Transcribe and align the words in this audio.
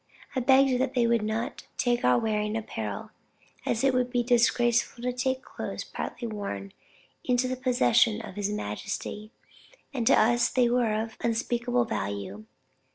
I 0.35 0.39
begged 0.39 0.95
they 0.95 1.05
would 1.05 1.21
not 1.21 1.67
take 1.77 2.03
our 2.03 2.17
wearing 2.17 2.57
apparel, 2.57 3.11
as 3.67 3.83
it 3.83 3.93
would 3.93 4.09
be 4.09 4.23
disgraceful 4.23 5.03
to 5.03 5.13
take 5.13 5.43
clothes 5.43 5.83
partly 5.83 6.27
worn 6.27 6.73
into 7.23 7.47
the 7.47 7.55
possession 7.55 8.19
of 8.19 8.33
his 8.33 8.49
majesty, 8.49 9.31
and 9.93 10.07
to 10.07 10.19
us 10.19 10.49
they 10.49 10.67
were 10.69 10.99
of 10.99 11.17
unspeakable 11.21 11.85
value. 11.85 12.45